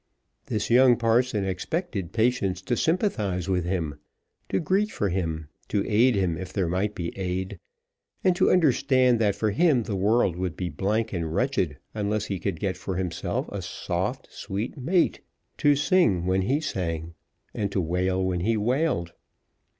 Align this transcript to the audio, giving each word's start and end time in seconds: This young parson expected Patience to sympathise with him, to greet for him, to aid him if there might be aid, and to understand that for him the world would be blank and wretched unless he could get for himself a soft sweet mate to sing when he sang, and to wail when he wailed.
This 0.47 0.71
young 0.71 0.97
parson 0.97 1.45
expected 1.45 2.11
Patience 2.11 2.63
to 2.63 2.75
sympathise 2.75 3.47
with 3.47 3.65
him, 3.65 3.99
to 4.49 4.59
greet 4.59 4.89
for 4.89 5.09
him, 5.09 5.47
to 5.67 5.87
aid 5.87 6.15
him 6.15 6.39
if 6.39 6.51
there 6.51 6.67
might 6.67 6.95
be 6.95 7.15
aid, 7.15 7.59
and 8.23 8.35
to 8.35 8.49
understand 8.49 9.19
that 9.19 9.35
for 9.35 9.51
him 9.51 9.83
the 9.83 9.95
world 9.95 10.37
would 10.37 10.57
be 10.57 10.69
blank 10.69 11.13
and 11.13 11.35
wretched 11.35 11.77
unless 11.93 12.25
he 12.25 12.39
could 12.39 12.59
get 12.59 12.77
for 12.77 12.95
himself 12.95 13.47
a 13.49 13.61
soft 13.61 14.33
sweet 14.33 14.75
mate 14.75 15.19
to 15.59 15.75
sing 15.75 16.25
when 16.25 16.41
he 16.41 16.61
sang, 16.61 17.13
and 17.53 17.71
to 17.71 17.79
wail 17.79 18.25
when 18.25 18.39
he 18.39 18.57
wailed. 18.57 19.13